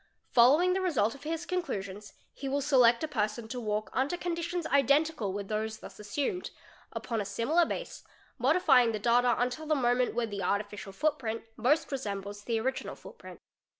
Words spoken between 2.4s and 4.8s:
will select a person to walk under con ditions